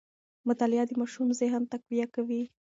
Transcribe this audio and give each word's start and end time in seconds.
مطالعه 0.47 0.83
د 0.87 0.91
ماشوم 0.99 1.27
ذهن 1.41 1.61
تقویه 1.71 2.05
کوي. 2.15 2.43